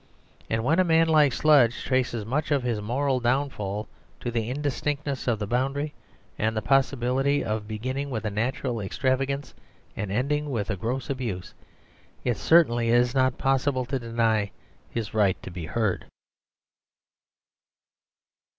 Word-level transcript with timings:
And 0.49 0.63
when 0.63 0.79
a 0.79 0.83
man 0.83 1.07
like 1.07 1.31
Sludge 1.31 1.83
traces 1.83 2.25
much 2.25 2.49
of 2.49 2.63
his 2.63 2.81
moral 2.81 3.19
downfall 3.19 3.87
to 4.21 4.31
the 4.31 4.49
indistinctness 4.49 5.27
of 5.27 5.37
the 5.37 5.45
boundary 5.45 5.93
and 6.39 6.57
the 6.57 6.61
possibility 6.63 7.43
of 7.43 7.67
beginning 7.67 8.09
with 8.09 8.25
a 8.25 8.31
natural 8.31 8.81
extravagance 8.81 9.53
and 9.95 10.11
ending 10.11 10.49
with 10.49 10.71
a 10.71 10.75
gross 10.75 11.11
abuse, 11.11 11.53
it 12.23 12.37
certainly 12.37 12.89
is 12.89 13.13
not 13.13 13.37
possible 13.37 13.85
to 13.85 13.99
deny 13.99 14.49
his 14.89 15.13
right 15.13 15.39
to 15.43 15.51
be 15.51 15.67
heard. 15.67 16.05